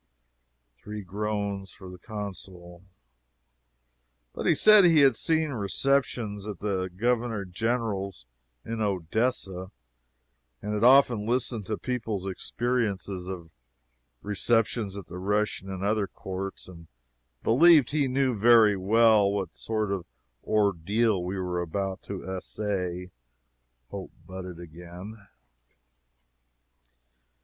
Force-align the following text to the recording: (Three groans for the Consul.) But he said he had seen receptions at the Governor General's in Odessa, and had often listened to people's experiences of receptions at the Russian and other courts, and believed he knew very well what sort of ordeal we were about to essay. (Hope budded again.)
(Three 0.79 1.03
groans 1.03 1.69
for 1.71 1.87
the 1.87 1.99
Consul.) 1.99 2.81
But 4.33 4.47
he 4.47 4.55
said 4.55 4.83
he 4.83 5.01
had 5.01 5.15
seen 5.15 5.51
receptions 5.51 6.47
at 6.47 6.57
the 6.57 6.87
Governor 6.89 7.45
General's 7.45 8.25
in 8.65 8.81
Odessa, 8.81 9.69
and 10.59 10.73
had 10.73 10.83
often 10.83 11.27
listened 11.27 11.67
to 11.67 11.77
people's 11.77 12.25
experiences 12.27 13.27
of 13.29 13.51
receptions 14.23 14.97
at 14.97 15.05
the 15.05 15.19
Russian 15.19 15.69
and 15.69 15.83
other 15.83 16.07
courts, 16.07 16.67
and 16.67 16.87
believed 17.43 17.91
he 17.91 18.07
knew 18.07 18.35
very 18.35 18.75
well 18.75 19.31
what 19.31 19.55
sort 19.55 19.91
of 19.91 20.07
ordeal 20.43 21.23
we 21.23 21.37
were 21.37 21.61
about 21.61 22.01
to 22.05 22.27
essay. 22.27 23.11
(Hope 23.91 24.13
budded 24.25 24.59
again.) 24.59 25.27